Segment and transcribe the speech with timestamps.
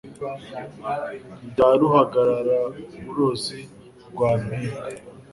[1.51, 3.59] rya ruhararaburozi
[4.09, 4.81] rwa mpinga